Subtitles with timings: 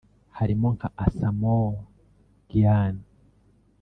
[0.37, 1.77] harimo nka Assamoah
[2.49, 2.95] Gyan